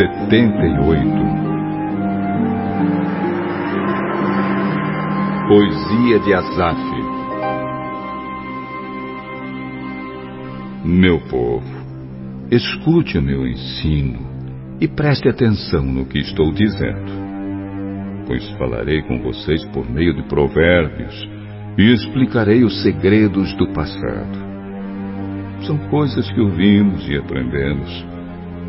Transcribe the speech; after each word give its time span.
setenta 0.00 0.66
e 0.66 0.78
oito. 0.88 1.24
Poesia 5.46 6.18
de 6.20 6.32
Asaf 6.32 6.80
Meu 10.82 11.20
povo, 11.28 11.66
escute 12.50 13.18
o 13.18 13.22
meu 13.22 13.46
ensino 13.46 14.20
e 14.80 14.88
preste 14.88 15.28
atenção 15.28 15.82
no 15.82 16.06
que 16.06 16.18
estou 16.18 16.50
dizendo. 16.50 17.12
Pois 18.26 18.48
falarei 18.52 19.02
com 19.02 19.20
vocês 19.20 19.62
por 19.66 19.86
meio 19.90 20.14
de 20.14 20.22
provérbios 20.22 21.28
e 21.76 21.92
explicarei 21.92 22.64
os 22.64 22.82
segredos 22.82 23.52
do 23.58 23.70
passado. 23.74 24.38
São 25.66 25.76
coisas 25.90 26.30
que 26.32 26.40
ouvimos 26.40 27.06
e 27.06 27.18
aprendemos, 27.18 28.06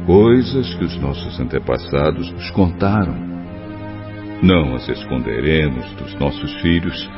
coisas 0.06 0.74
que 0.76 0.84
os 0.86 0.96
nossos 1.00 1.40
antepassados 1.40 2.32
nos 2.32 2.52
contaram 2.52 3.32
não 4.42 4.74
as 4.76 4.90
esconderemos 4.90 5.86
dos 5.94 6.16
nossos 6.16 6.52
filhos, 6.62 7.10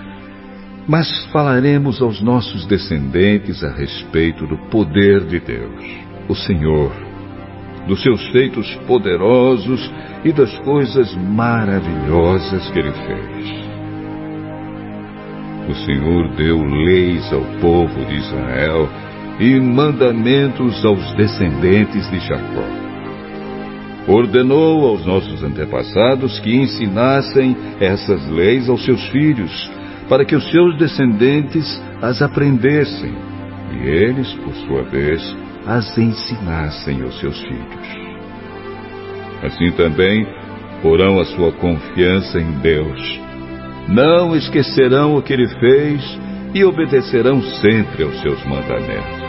mas 0.88 1.08
falaremos 1.32 2.02
aos 2.02 2.22
nossos 2.22 2.66
descendentes 2.66 3.64
a 3.64 3.70
respeito 3.70 4.46
do 4.46 4.58
poder 4.70 5.22
de 5.26 5.40
Deus, 5.40 5.86
o 6.28 6.36
Senhor, 6.36 6.92
dos 7.88 8.02
seus 8.02 8.28
feitos 8.30 8.76
poderosos 8.88 9.90
e 10.26 10.34
das 10.34 10.54
coisas 10.59 11.16
maravilhosas 11.16 12.70
que 12.72 12.80
Ele 12.80 12.92
fez. 12.92 13.64
O 15.70 15.75
Senhor 15.86 16.36
deu 16.36 16.62
leis 16.62 17.31
ao 17.31 17.42
povo 17.62 18.06
de 18.06 18.16
Israel 18.16 18.90
e 19.39 19.59
mandamentos 19.59 20.86
aos 20.86 21.14
descendentes 21.16 22.09
de 22.09 22.20
Jacó 22.20 22.84
ordenou 24.08 24.86
aos 24.88 25.06
nossos 25.06 25.44
antepassados 25.44 26.40
que 26.40 26.56
ensinassem 26.56 27.56
essas 27.80 28.28
leis 28.30 28.70
aos 28.70 28.84
seus 28.84 29.02
filhos, 29.09 29.72
para 30.09 30.25
que 30.25 30.36
os 30.36 30.50
seus 30.52 30.78
descendentes 30.78 31.81
as 32.02 32.22
aprendessem 32.22 33.14
e 33.72 33.88
eles, 33.88 34.31
por 34.36 34.53
sua 34.67 34.84
vez, 34.84 35.36
as 35.66 35.97
ensinassem 35.97 37.02
aos 37.02 37.20
seus 37.20 37.40
filhos. 37.42 38.03
Assim 39.42 39.72
também 39.72 40.28
porão 40.81 41.20
a 41.20 41.25
sua 41.25 41.52
confiança 41.53 42.40
em 42.40 42.52
Deus. 42.59 43.20
Não 43.88 44.36
esquecerão 44.36 45.16
o 45.16 45.22
que 45.22 45.34
ele 45.34 45.47
fez 45.47 46.20
e 46.53 46.64
obedecerão 46.64 47.42
sempre 47.42 48.03
aos 48.03 48.22
seus 48.22 48.45
mandamentos. 48.45 49.22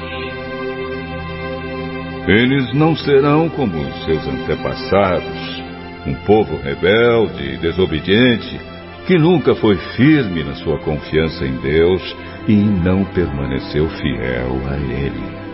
Eles 2.27 2.72
não 2.72 2.97
serão 2.97 3.50
como 3.50 3.78
os 3.78 4.05
seus 4.06 4.27
antepassados, 4.27 5.62
um 6.06 6.14
povo 6.27 6.56
rebelde 6.56 7.55
e 7.55 7.56
desobediente, 7.58 8.58
que 9.06 9.19
nunca 9.19 9.55
foi 9.55 9.77
firme 9.94 10.42
na 10.42 10.55
sua 10.55 10.78
confiança 10.78 11.45
em 11.45 11.56
Deus 11.58 12.17
e 12.48 12.55
não 12.55 13.05
permaneceu 13.05 13.86
fiel 13.91 14.58
a 14.70 14.77
Ele. 14.77 15.45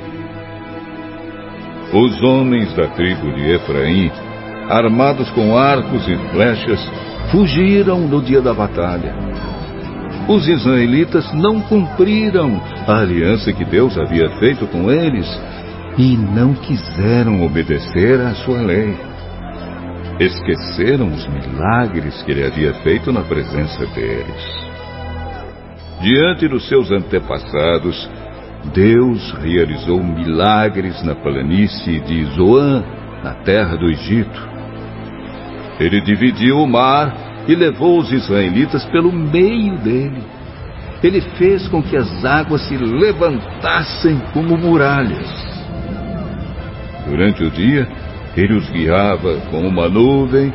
Os 1.93 2.23
homens 2.23 2.73
da 2.77 2.87
tribo 2.87 3.33
de 3.33 3.51
Efraim, 3.51 4.13
armados 4.69 5.29
com 5.31 5.59
arcos 5.59 6.07
e 6.07 6.17
flechas, 6.31 6.81
fugiram 7.33 7.99
no 8.07 8.23
dia 8.23 8.41
da 8.41 8.55
batalha. 8.55 9.13
Os 10.29 10.47
israelitas 10.47 11.33
não 11.35 11.61
cumpriram 11.63 12.63
a 12.87 13.01
aliança 13.01 13.53
que 13.53 13.65
Deus 13.65 13.99
havia 13.99 14.31
feito 14.39 14.69
com 14.69 14.89
eles 14.89 15.27
e 15.99 16.17
não 16.17 16.55
quiseram 16.55 17.45
obedecer 17.45 18.21
à 18.21 18.35
sua 18.35 18.61
lei. 18.61 18.97
Esqueceram 20.19 21.09
os 21.09 21.27
milagres 21.29 22.23
que 22.23 22.31
ele 22.31 22.47
havia 22.47 22.75
feito 22.83 23.13
na 23.13 23.23
presença 23.23 23.87
deles. 23.87 24.71
Diante 26.01 26.49
dos 26.49 26.67
seus 26.69 26.91
antepassados, 26.91 28.09
Deus 28.75 29.33
realizou 29.43 30.03
milagres 30.03 31.03
na 31.03 31.15
planície 31.15 32.01
de 32.01 32.25
Zoan, 32.37 32.85
na 33.25 33.35
terra 33.35 33.77
do 33.77 33.87
Egito. 33.87 34.49
Ele 35.79 36.01
dividiu 36.03 36.59
o 36.59 36.69
mar 36.69 37.45
e 37.49 37.55
levou 37.55 37.99
os 37.99 38.13
israelitas 38.13 38.85
pelo 38.87 39.11
meio 39.11 39.79
dele. 39.79 40.23
Ele 41.03 41.21
fez 41.39 41.67
com 41.69 41.83
que 41.83 41.97
as 41.97 42.25
águas 42.25 42.61
se 42.69 42.77
levantassem 42.77 44.21
como 44.35 44.57
muralhas. 44.59 45.50
Durante 47.11 47.43
o 47.43 47.51
dia, 47.51 47.89
ele 48.37 48.55
os 48.55 48.71
guiava 48.71 49.41
com 49.51 49.67
uma 49.67 49.89
nuvem 49.89 50.53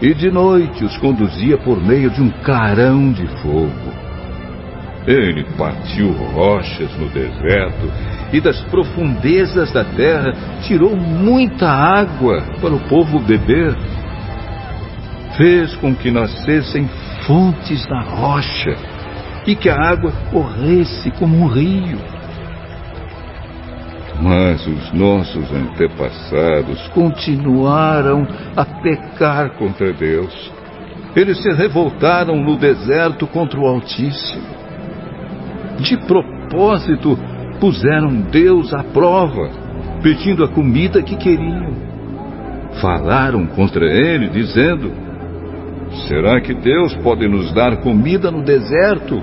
e 0.00 0.14
de 0.14 0.30
noite 0.30 0.82
os 0.82 0.96
conduzia 0.96 1.58
por 1.58 1.78
meio 1.84 2.10
de 2.10 2.22
um 2.22 2.30
carão 2.30 3.12
de 3.12 3.26
fogo. 3.42 3.92
Ele 5.06 5.44
partiu 5.58 6.10
rochas 6.12 6.90
no 6.96 7.10
deserto 7.10 7.92
e 8.32 8.40
das 8.40 8.58
profundezas 8.64 9.70
da 9.70 9.84
terra 9.84 10.32
tirou 10.62 10.96
muita 10.96 11.68
água 11.68 12.42
para 12.58 12.74
o 12.74 12.80
povo 12.88 13.18
beber. 13.18 13.76
Fez 15.36 15.76
com 15.76 15.94
que 15.94 16.10
nascessem 16.10 16.88
fontes 17.26 17.86
na 17.86 18.00
rocha 18.00 18.74
e 19.46 19.54
que 19.54 19.68
a 19.68 19.76
água 19.76 20.10
corresse 20.30 21.10
como 21.12 21.36
um 21.36 21.48
rio. 21.48 22.17
Mas 24.20 24.66
os 24.66 24.92
nossos 24.92 25.52
antepassados 25.52 26.88
continuaram 26.88 28.26
a 28.56 28.64
pecar 28.64 29.50
contra 29.50 29.92
Deus. 29.92 30.52
Eles 31.14 31.40
se 31.40 31.50
revoltaram 31.52 32.36
no 32.36 32.56
deserto 32.56 33.26
contra 33.28 33.58
o 33.60 33.66
Altíssimo. 33.66 34.58
De 35.78 35.96
propósito, 36.06 37.16
puseram 37.60 38.20
Deus 38.22 38.74
à 38.74 38.82
prova, 38.82 39.50
pedindo 40.02 40.44
a 40.44 40.48
comida 40.48 41.00
que 41.00 41.16
queriam. 41.16 41.72
Falaram 42.80 43.46
contra 43.46 43.86
ele, 43.86 44.28
dizendo: 44.28 44.92
Será 46.08 46.40
que 46.40 46.54
Deus 46.54 46.94
pode 46.96 47.26
nos 47.28 47.52
dar 47.52 47.76
comida 47.78 48.32
no 48.32 48.42
deserto? 48.42 49.22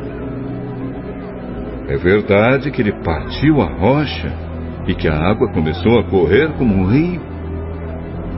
É 1.88 1.98
verdade 1.98 2.72
que 2.72 2.82
ele 2.82 2.94
partiu 3.04 3.62
a 3.62 3.66
rocha 3.66 4.45
e 4.88 4.94
que 4.94 5.08
a 5.08 5.18
água 5.18 5.52
começou 5.52 6.00
a 6.00 6.04
correr 6.04 6.52
como 6.58 6.76
um 6.76 6.88
rio. 6.88 7.22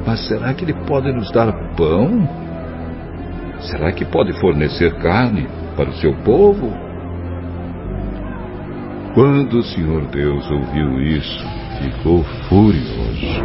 Mas 0.05 0.25
será 0.27 0.53
que 0.53 0.63
ele 0.63 0.73
pode 0.85 1.11
nos 1.11 1.31
dar 1.31 1.51
pão? 1.75 2.27
Será 3.59 3.91
que 3.91 4.05
pode 4.05 4.33
fornecer 4.39 4.93
carne 4.99 5.47
para 5.75 5.89
o 5.89 5.93
seu 5.93 6.13
povo? 6.23 6.71
Quando 9.13 9.59
o 9.59 9.63
Senhor 9.63 10.05
Deus 10.07 10.49
ouviu 10.49 11.01
isso, 11.01 11.45
ficou 11.81 12.23
furioso. 12.47 13.43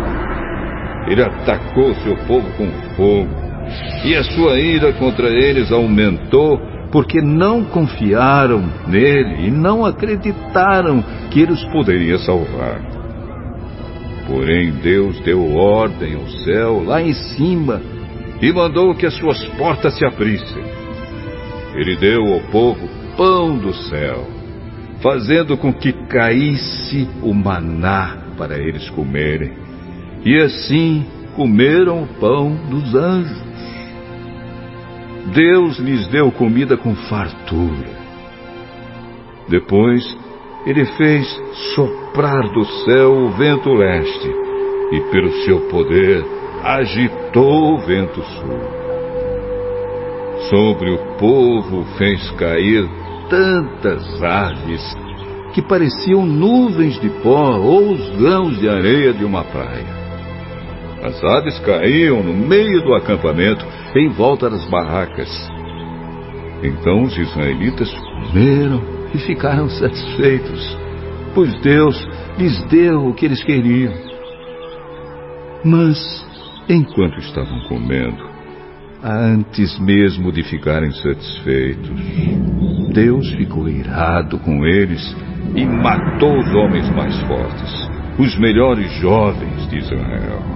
Ele 1.09 1.23
atacou 1.23 1.95
seu 1.95 2.17
povo 2.27 2.47
com 2.57 2.71
fogo, 2.95 3.31
e 4.05 4.15
a 4.15 4.23
sua 4.23 4.61
ira 4.61 4.93
contra 4.93 5.29
eles 5.29 5.73
aumentou 5.73 6.61
porque 6.92 7.22
não 7.22 7.64
confiaram 7.64 8.62
nele 8.86 9.48
e 9.48 9.50
não 9.50 9.84
acreditaram 9.84 11.03
que 11.30 11.41
ele 11.41 11.53
os 11.53 11.64
poderia 11.72 12.19
salvar. 12.19 12.80
Porém, 14.26 14.70
Deus 14.70 15.19
deu 15.20 15.56
ordem 15.56 16.14
ao 16.14 16.28
céu 16.44 16.84
lá 16.84 17.03
em 17.03 17.14
cima 17.14 17.80
e 18.41 18.53
mandou 18.53 18.94
que 18.94 19.06
as 19.06 19.15
suas 19.15 19.42
portas 19.56 19.97
se 19.97 20.04
abrissem. 20.04 20.62
Ele 21.74 21.97
deu 21.97 22.34
ao 22.34 22.41
povo 22.50 22.89
pão 23.16 23.56
do 23.56 23.72
céu, 23.72 24.27
fazendo 25.00 25.56
com 25.56 25.72
que 25.72 25.92
caísse 25.92 27.09
o 27.22 27.33
maná 27.33 28.18
para 28.36 28.59
eles 28.59 28.88
comerem. 28.91 29.53
E 30.24 30.36
assim 30.36 31.04
comeram 31.34 32.03
o 32.03 32.06
pão 32.06 32.54
dos 32.68 32.95
anjos. 32.95 33.52
Deus 35.27 35.78
lhes 35.78 36.07
deu 36.09 36.30
comida 36.33 36.77
com 36.77 36.95
fartura. 36.95 38.03
Depois, 39.48 40.03
ele 40.66 40.84
fez 40.84 41.27
soprar 41.74 42.42
do 42.53 42.65
céu 42.84 43.13
o 43.13 43.30
vento 43.30 43.72
leste, 43.72 44.30
e 44.92 45.01
pelo 45.10 45.33
seu 45.45 45.60
poder 45.69 46.24
agitou 46.63 47.74
o 47.74 47.78
vento 47.78 48.22
sul. 48.22 48.83
Sobre 50.51 50.91
o 50.91 50.98
povo 51.19 51.84
fez 51.97 52.30
cair 52.33 52.89
tantas 53.28 54.22
aves 54.22 54.97
que 55.54 55.63
pareciam 55.63 56.24
nuvens 56.27 57.01
de 57.01 57.09
pó 57.22 57.57
ou 57.59 57.92
os 57.92 58.16
grãos 58.16 58.59
de 58.59 58.69
areia 58.69 59.13
de 59.13 59.24
uma 59.24 59.45
praia. 59.45 60.03
As 61.03 61.22
aves 61.24 61.59
caíam 61.60 62.22
no 62.22 62.33
meio 62.33 62.83
do 62.83 62.95
acampamento, 62.95 63.65
em 63.94 64.09
volta 64.09 64.48
das 64.50 64.65
barracas. 64.68 65.30
Então 66.62 67.03
os 67.03 67.16
israelitas 67.16 67.92
comeram 67.92 68.83
e 69.15 69.18
ficaram 69.18 69.68
satisfeitos, 69.68 70.78
pois 71.34 71.53
Deus 71.60 71.97
lhes 72.39 72.62
deu 72.66 73.06
o 73.06 73.15
que 73.15 73.27
eles 73.27 73.42
queriam. 73.42 73.92
Mas 75.65 76.22
Enquanto 76.68 77.18
estavam 77.18 77.60
comendo, 77.68 78.24
antes 79.03 79.78
mesmo 79.80 80.30
de 80.30 80.45
ficarem 80.45 80.92
satisfeitos, 80.92 82.00
Deus 82.95 83.28
ficou 83.33 83.68
irado 83.68 84.38
com 84.38 84.65
eles 84.65 85.03
e 85.56 85.66
matou 85.66 86.38
os 86.38 86.54
homens 86.54 86.88
mais 86.91 87.18
fortes, 87.22 87.91
os 88.18 88.38
melhores 88.38 88.91
jovens 89.00 89.68
de 89.68 89.78
Israel. 89.78 90.52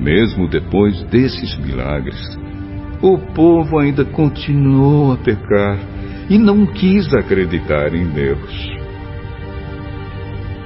Mesmo 0.00 0.48
depois 0.48 1.02
desses 1.04 1.58
milagres, 1.58 2.18
o 3.02 3.18
povo 3.18 3.78
ainda 3.78 4.02
continuou 4.04 5.12
a 5.12 5.16
pecar 5.18 5.78
e 6.30 6.38
não 6.38 6.64
quis 6.64 7.12
acreditar 7.12 7.94
em 7.94 8.06
Deus. 8.08 8.70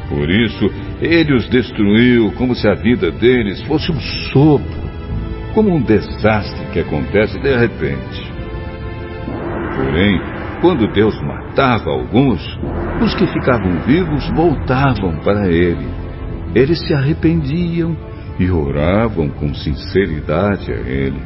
Por 0.09 0.31
isso, 0.31 0.71
ele 1.01 1.35
os 1.35 1.49
destruiu 1.49 2.31
como 2.33 2.55
se 2.55 2.69
a 2.69 2.75
vida 2.75 3.11
deles 3.11 3.61
fosse 3.63 3.91
um 3.91 3.99
sopro, 4.33 4.85
como 5.53 5.75
um 5.75 5.83
desastre 5.83 6.67
que 6.73 6.81
acontece 6.81 7.37
de 7.41 7.57
repente. 7.57 8.33
Porém, 9.75 10.21
quando 10.61 10.93
Deus 10.93 11.21
matava 11.23 11.91
alguns, 11.91 12.41
os 13.03 13.15
que 13.15 13.27
ficavam 13.27 13.81
vivos 13.81 14.29
voltavam 14.31 15.17
para 15.25 15.49
ele. 15.51 15.87
Eles 16.55 16.81
se 16.87 16.95
arrependiam 16.95 17.97
e 18.39 18.51
oravam 18.51 19.29
com 19.29 19.55
sinceridade 19.55 20.73
a 20.73 20.77
ele. 20.77 21.21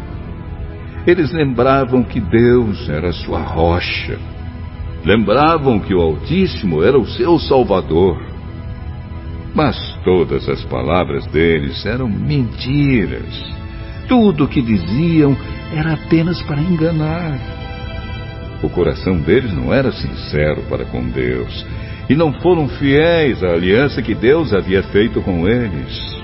Eles 1.06 1.32
lembravam 1.32 2.02
que 2.02 2.20
Deus 2.20 2.88
era 2.88 3.12
sua 3.12 3.40
rocha. 3.40 4.18
Lembravam 5.04 5.78
que 5.78 5.94
o 5.94 6.00
Altíssimo 6.00 6.82
era 6.82 6.98
o 6.98 7.06
seu 7.06 7.38
Salvador. 7.38 8.20
Mas 9.54 9.76
todas 10.04 10.48
as 10.48 10.62
palavras 10.64 11.26
deles 11.28 11.86
eram 11.86 12.08
mentiras. 12.08 13.56
Tudo 14.06 14.44
o 14.44 14.48
que 14.48 14.60
diziam 14.60 15.36
era 15.74 15.94
apenas 15.94 16.42
para 16.42 16.60
enganar. 16.60 17.38
O 18.62 18.68
coração 18.68 19.18
deles 19.18 19.52
não 19.52 19.72
era 19.72 19.92
sincero 19.92 20.62
para 20.68 20.84
com 20.84 21.08
Deus 21.08 21.64
e 22.08 22.14
não 22.14 22.32
foram 22.32 22.68
fiéis 22.68 23.42
à 23.42 23.52
aliança 23.52 24.02
que 24.02 24.14
Deus 24.14 24.52
havia 24.52 24.82
feito 24.82 25.20
com 25.20 25.46
eles. 25.46 26.18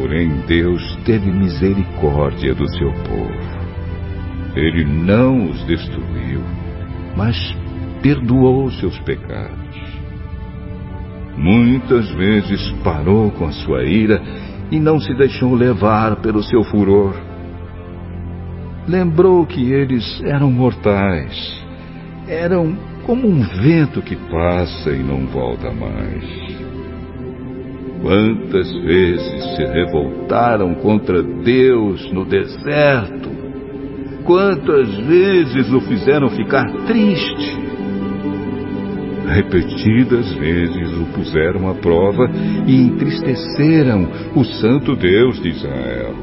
Porém, 0.00 0.30
Deus 0.46 0.96
teve 1.04 1.28
misericórdia 1.28 2.54
do 2.54 2.68
seu 2.68 2.92
povo. 2.92 3.58
Ele 4.54 4.84
não 4.84 5.50
os 5.50 5.66
destruiu, 5.66 6.40
mas 7.16 7.36
perdoou 8.00 8.70
seus 8.70 8.96
pecados. 9.00 9.58
Muitas 11.36 12.08
vezes 12.12 12.70
parou 12.84 13.32
com 13.32 13.46
a 13.46 13.52
sua 13.52 13.82
ira 13.82 14.22
e 14.70 14.78
não 14.78 15.00
se 15.00 15.12
deixou 15.14 15.52
levar 15.52 16.14
pelo 16.16 16.44
seu 16.44 16.62
furor. 16.62 17.14
Lembrou 18.86 19.44
que 19.46 19.72
eles 19.72 20.22
eram 20.22 20.50
mortais, 20.52 21.60
eram 22.28 22.78
como 23.04 23.26
um 23.26 23.42
vento 23.62 24.00
que 24.00 24.14
passa 24.14 24.90
e 24.90 25.02
não 25.02 25.26
volta 25.26 25.72
mais. 25.72 26.57
Quantas 28.02 28.72
vezes 28.82 29.56
se 29.56 29.64
revoltaram 29.64 30.74
contra 30.74 31.22
Deus 31.22 32.10
no 32.12 32.24
deserto? 32.24 33.28
Quantas 34.24 34.88
vezes 34.98 35.72
o 35.72 35.80
fizeram 35.80 36.28
ficar 36.30 36.64
triste? 36.86 37.58
Repetidas 39.26 40.32
vezes 40.34 40.92
o 40.96 41.06
puseram 41.14 41.68
à 41.68 41.74
prova 41.74 42.30
e 42.66 42.74
entristeceram 42.74 44.08
o 44.34 44.44
Santo 44.44 44.94
Deus 44.94 45.40
de 45.42 45.48
Israel. 45.48 46.14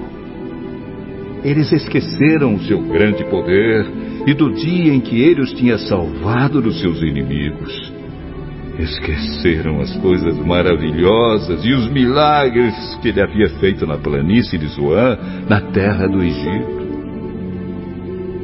Eles 1.44 1.72
esqueceram 1.72 2.56
o 2.56 2.60
seu 2.62 2.82
grande 2.82 3.24
poder 3.26 3.86
e 4.26 4.34
do 4.34 4.52
dia 4.54 4.94
em 4.94 5.00
que 5.00 5.22
ele 5.22 5.42
os 5.42 5.54
tinha 5.54 5.78
salvado 5.78 6.62
dos 6.62 6.80
seus 6.80 7.02
inimigos. 7.02 7.95
Esqueceram 8.80 9.80
as 9.80 9.96
coisas 9.98 10.38
maravilhosas 10.38 11.64
e 11.64 11.74
os 11.74 11.90
milagres 11.92 12.74
que 13.02 13.10
ele 13.10 13.22
havia 13.22 13.50
feito 13.60 13.88
na 13.88 13.98
planície 13.98 14.58
de 14.58 14.68
Zoan, 14.68 15.18
na 15.48 15.62
terra 15.62 16.08
do 16.08 16.22
Egito. 16.22 16.76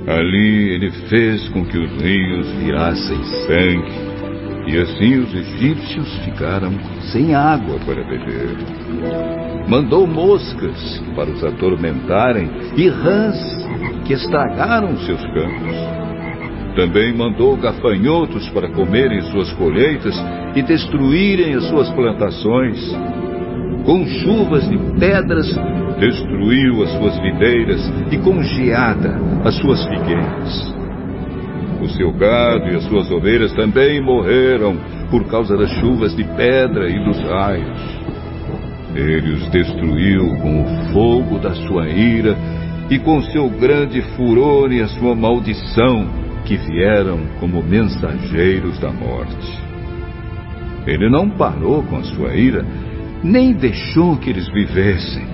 Ali 0.07 0.69
ele 0.69 0.91
fez 1.09 1.47
com 1.49 1.65
que 1.65 1.77
os 1.77 2.01
rios 2.01 2.49
virassem 2.53 3.23
sangue 3.45 4.11
e 4.67 4.77
assim 4.77 5.19
os 5.19 5.33
egípcios 5.33 6.17
ficaram 6.23 6.71
sem 7.11 7.33
água 7.35 7.77
para 7.85 8.03
beber. 8.03 8.57
Mandou 9.67 10.07
moscas 10.07 11.03
para 11.15 11.29
os 11.29 11.43
atormentarem 11.43 12.49
e 12.77 12.87
rãs 12.87 13.37
que 14.05 14.13
estragaram 14.13 14.95
seus 14.97 15.21
campos. 15.21 16.00
Também 16.75 17.13
mandou 17.13 17.57
gafanhotos 17.57 18.49
para 18.49 18.69
comerem 18.69 19.21
suas 19.23 19.51
colheitas 19.53 20.15
e 20.55 20.61
destruírem 20.61 21.55
as 21.55 21.65
suas 21.65 21.89
plantações. 21.89 22.79
Com 23.85 24.05
chuvas 24.05 24.69
de 24.69 24.77
pedras, 24.99 25.47
destruiu 25.99 26.83
as 26.83 26.91
suas 26.91 27.19
videiras 27.19 27.81
e 28.11 28.17
com 28.17 28.41
geada 28.41 29.19
as 29.43 29.55
suas 29.55 29.83
figueiras. 29.85 30.75
O 31.81 31.89
seu 31.89 32.11
gado 32.11 32.69
e 32.71 32.75
as 32.75 32.83
suas 32.83 33.09
ovelhas 33.11 33.51
também 33.53 33.99
morreram 33.99 34.77
por 35.09 35.25
causa 35.25 35.57
das 35.57 35.71
chuvas 35.71 36.15
de 36.15 36.23
pedra 36.23 36.89
e 36.89 37.03
dos 37.03 37.19
raios. 37.23 38.01
Ele 38.95 39.33
os 39.33 39.49
destruiu 39.49 40.37
com 40.37 40.61
o 40.61 40.93
fogo 40.93 41.39
da 41.39 41.53
sua 41.67 41.87
ira 41.89 42.37
e 42.89 42.99
com 42.99 43.21
seu 43.23 43.49
grande 43.49 44.01
furor 44.15 44.71
e 44.71 44.81
a 44.81 44.87
sua 44.87 45.15
maldição, 45.15 46.20
que 46.51 46.57
vieram 46.57 47.27
como 47.39 47.63
mensageiros 47.63 48.77
da 48.77 48.91
morte. 48.91 49.57
Ele 50.85 51.09
não 51.09 51.29
parou 51.29 51.81
com 51.83 51.95
a 51.95 52.03
sua 52.03 52.35
ira, 52.35 52.65
nem 53.23 53.53
deixou 53.53 54.17
que 54.17 54.31
eles 54.31 54.49
vivessem, 54.49 55.25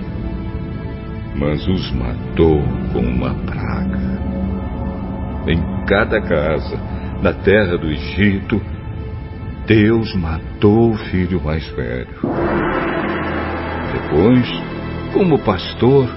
mas 1.34 1.66
os 1.66 1.90
matou 1.90 2.62
com 2.92 3.00
uma 3.00 3.34
praga 3.34 3.98
em 5.48 5.84
cada 5.86 6.20
casa, 6.20 6.78
na 7.20 7.32
terra 7.32 7.76
do 7.76 7.90
Egito, 7.90 8.60
Deus 9.66 10.14
matou 10.14 10.92
o 10.92 10.96
filho 10.96 11.42
mais 11.42 11.66
velho. 11.70 12.14
Depois, 13.92 14.48
como 15.12 15.38
pastor, 15.40 16.08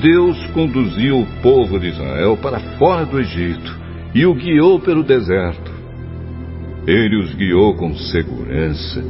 Deus 0.00 0.46
conduziu 0.54 1.20
o 1.20 1.26
povo 1.42 1.78
de 1.78 1.88
Israel 1.88 2.38
para 2.40 2.58
fora 2.78 3.04
do 3.04 3.20
Egito 3.20 3.89
e 4.14 4.26
o 4.26 4.34
guiou 4.34 4.80
pelo 4.80 5.02
deserto. 5.02 5.70
Ele 6.86 7.16
os 7.18 7.34
guiou 7.34 7.74
com 7.76 7.94
segurança 7.94 9.04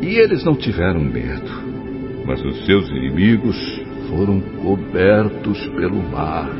e 0.00 0.16
eles 0.16 0.44
não 0.44 0.54
tiveram 0.54 1.00
medo, 1.00 1.50
mas 2.24 2.42
os 2.44 2.64
seus 2.64 2.88
inimigos 2.90 3.56
foram 4.08 4.40
cobertos 4.40 5.66
pelo 5.68 6.02
mar. 6.10 6.50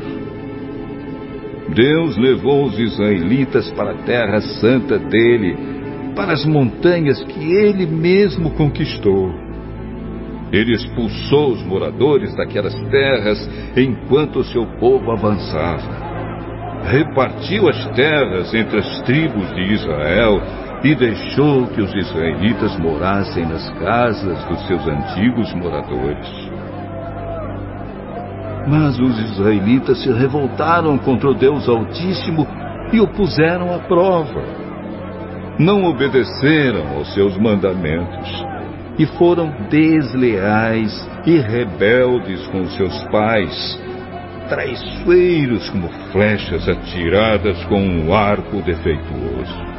Deus 1.73 2.15
levou 2.17 2.65
os 2.65 2.77
israelitas 2.77 3.71
para 3.71 3.91
a 3.91 4.03
terra 4.03 4.39
santa 4.41 4.99
dele, 4.99 5.55
para 6.15 6.33
as 6.33 6.45
montanhas 6.45 7.23
que 7.23 7.53
ele 7.53 7.85
mesmo 7.87 8.51
conquistou. 8.51 9.33
Ele 10.51 10.73
expulsou 10.73 11.53
os 11.53 11.63
moradores 11.63 12.35
daquelas 12.35 12.75
terras 12.89 13.49
enquanto 13.75 14.39
o 14.39 14.43
seu 14.43 14.65
povo 14.79 15.11
avançava. 15.11 16.04
Repartiu 16.85 17.67
as 17.67 17.85
terras 17.95 18.53
entre 18.53 18.79
as 18.79 19.01
tribos 19.01 19.47
de 19.55 19.73
Israel 19.73 20.41
e 20.83 20.93
deixou 20.93 21.65
que 21.67 21.81
os 21.81 21.93
israelitas 21.95 22.77
morassem 22.77 23.45
nas 23.45 23.67
casas 23.79 24.43
dos 24.45 24.67
seus 24.67 24.87
antigos 24.87 25.51
moradores. 25.55 26.29
Mas 28.67 28.99
os 28.99 29.19
israelitas 29.31 30.01
se 30.03 30.11
revoltaram 30.11 30.97
contra 30.97 31.29
o 31.29 31.33
Deus 31.33 31.67
Altíssimo 31.67 32.47
e 32.93 32.99
o 32.99 33.07
puseram 33.07 33.73
à 33.73 33.79
prova. 33.79 34.43
Não 35.57 35.85
obedeceram 35.85 36.97
aos 36.97 37.13
seus 37.13 37.37
mandamentos 37.37 38.45
e 38.97 39.05
foram 39.05 39.51
desleais 39.69 41.09
e 41.25 41.37
rebeldes 41.37 42.45
com 42.47 42.65
seus 42.67 43.03
pais, 43.05 43.81
traiçoeiros 44.47 45.69
como 45.69 45.89
flechas 46.11 46.67
atiradas 46.67 47.63
com 47.65 47.79
um 47.79 48.13
arco 48.13 48.61
defeituoso. 48.61 49.75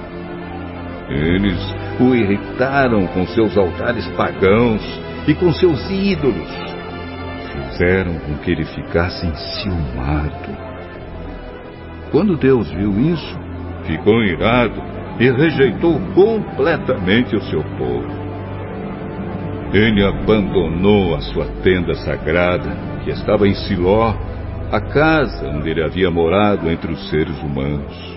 Eles 1.08 1.58
o 2.00 2.14
irritaram 2.14 3.06
com 3.08 3.26
seus 3.28 3.56
altares 3.56 4.06
pagãos 4.08 4.82
e 5.26 5.34
com 5.34 5.52
seus 5.52 5.90
ídolos 5.90 6.76
fizeram 7.56 8.18
com 8.18 8.34
que 8.38 8.50
ele 8.50 8.64
ficasse 8.64 9.26
enciumado. 9.26 10.56
Quando 12.10 12.36
Deus 12.36 12.70
viu 12.70 12.92
isso, 13.12 13.38
ficou 13.84 14.22
irado 14.22 14.82
e 15.18 15.30
rejeitou 15.30 15.98
completamente 16.14 17.34
o 17.36 17.42
seu 17.42 17.62
povo. 17.78 18.26
Ele 19.72 20.04
abandonou 20.04 21.14
a 21.14 21.20
sua 21.20 21.46
tenda 21.62 21.94
sagrada, 21.94 22.70
que 23.04 23.10
estava 23.10 23.46
em 23.46 23.54
Siló, 23.54 24.14
a 24.70 24.80
casa 24.80 25.48
onde 25.48 25.70
ele 25.70 25.82
havia 25.82 26.10
morado 26.10 26.70
entre 26.70 26.92
os 26.92 27.08
seres 27.08 27.38
humanos. 27.42 28.16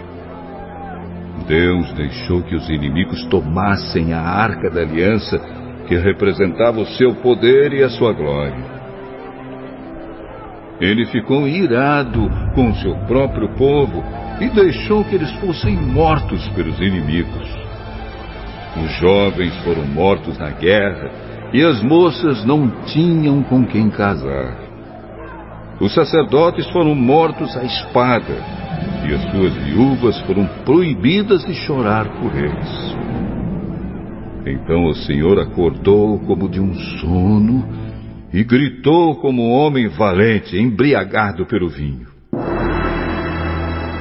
Deus 1.47 1.91
deixou 1.93 2.41
que 2.43 2.55
os 2.55 2.69
inimigos 2.69 3.23
tomassem 3.25 4.13
a 4.13 4.21
arca 4.21 4.69
da 4.69 4.81
aliança, 4.81 5.39
que 5.87 5.95
representava 5.95 6.79
o 6.79 6.85
seu 6.85 7.15
poder 7.15 7.73
e 7.73 7.83
a 7.83 7.89
sua 7.89 8.13
glória. 8.13 8.79
Ele 10.79 11.05
ficou 11.05 11.47
irado 11.47 12.29
com 12.53 12.69
o 12.69 12.75
seu 12.75 12.95
próprio 13.05 13.49
povo 13.55 14.03
e 14.39 14.47
deixou 14.49 15.03
que 15.03 15.15
eles 15.15 15.31
fossem 15.39 15.75
mortos 15.75 16.47
pelos 16.49 16.79
inimigos. 16.79 17.49
Os 18.83 18.91
jovens 18.99 19.55
foram 19.63 19.85
mortos 19.87 20.37
na 20.37 20.51
guerra 20.51 21.11
e 21.51 21.63
as 21.63 21.81
moças 21.81 22.45
não 22.45 22.69
tinham 22.85 23.43
com 23.43 23.65
quem 23.65 23.89
casar. 23.89 24.68
Os 25.79 25.93
sacerdotes 25.93 26.67
foram 26.71 26.93
mortos 26.93 27.55
à 27.55 27.63
espada 27.63 28.35
e 29.07 29.13
as 29.13 29.31
suas 29.31 29.53
viúvas 29.53 30.19
foram 30.21 30.45
proibidas 30.65 31.45
de 31.45 31.53
chorar 31.53 32.05
por 32.19 32.35
eles. 32.35 32.95
Então 34.45 34.85
o 34.85 34.93
Senhor 34.93 35.39
acordou 35.39 36.19
como 36.19 36.49
de 36.49 36.59
um 36.59 36.73
sono 36.73 37.65
e 38.33 38.43
gritou 38.43 39.15
como 39.15 39.41
um 39.41 39.51
homem 39.51 39.87
valente, 39.87 40.57
embriagado 40.57 41.45
pelo 41.45 41.69
vinho. 41.69 42.07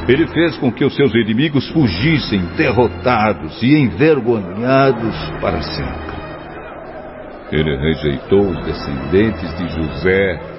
Ele 0.08 0.26
fez 0.28 0.56
com 0.56 0.72
que 0.72 0.84
os 0.84 0.96
seus 0.96 1.14
inimigos 1.14 1.68
fugissem 1.68 2.40
derrotados 2.56 3.62
e 3.62 3.76
envergonhados 3.76 5.14
para 5.40 5.60
sempre. 5.60 6.18
Ele 7.52 7.76
rejeitou 7.76 8.50
os 8.50 8.64
descendentes 8.64 9.56
de 9.56 9.68
José, 9.68 10.57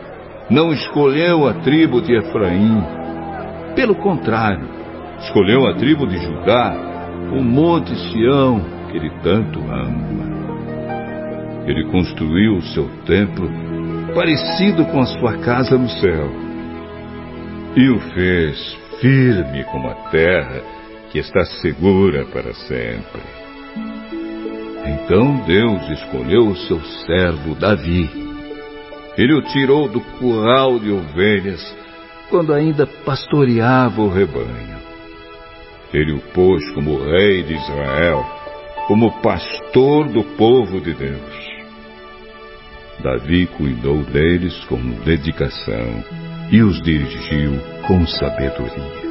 não 0.49 0.73
escolheu 0.73 1.47
a 1.47 1.53
tribo 1.55 2.01
de 2.01 2.15
Efraim. 2.15 2.83
Pelo 3.75 3.95
contrário, 3.95 4.67
escolheu 5.19 5.67
a 5.67 5.73
tribo 5.75 6.07
de 6.07 6.17
Judá, 6.17 6.75
o 7.31 7.43
monte 7.43 7.95
Sião 7.95 8.61
que 8.89 8.97
ele 8.97 9.11
tanto 9.21 9.59
ama. 9.59 10.39
Ele 11.65 11.85
construiu 11.91 12.57
o 12.57 12.61
seu 12.61 12.89
templo 13.05 13.49
parecido 14.15 14.85
com 14.85 15.01
a 15.01 15.05
sua 15.05 15.37
casa 15.37 15.77
no 15.77 15.87
céu 15.87 16.49
e 17.75 17.89
o 17.89 17.99
fez 17.99 18.77
firme 18.99 19.63
como 19.65 19.87
a 19.87 19.95
terra 20.09 20.61
que 21.11 21.19
está 21.19 21.45
segura 21.61 22.25
para 22.25 22.53
sempre. 22.53 23.21
Então 24.85 25.43
Deus 25.45 25.89
escolheu 25.89 26.47
o 26.47 26.55
seu 26.55 26.79
servo 27.05 27.55
Davi. 27.55 28.28
Ele 29.19 29.33
o 29.33 29.41
tirou 29.41 29.89
do 29.89 29.99
curral 29.99 30.79
de 30.79 30.89
ovelhas 30.89 31.61
quando 32.29 32.53
ainda 32.53 32.87
pastoreava 32.87 34.01
o 34.01 34.07
rebanho. 34.07 34.79
Ele 35.93 36.13
o 36.13 36.21
pôs 36.33 36.63
como 36.71 37.03
rei 37.03 37.43
de 37.43 37.53
Israel, 37.53 38.25
como 38.87 39.21
pastor 39.21 40.07
do 40.07 40.23
povo 40.37 40.79
de 40.79 40.93
Deus. 40.93 41.49
Davi 43.03 43.45
cuidou 43.47 44.05
deles 44.05 44.57
com 44.69 44.79
dedicação 45.03 46.01
e 46.49 46.61
os 46.61 46.81
dirigiu 46.81 47.59
com 47.85 48.07
sabedoria. 48.07 49.08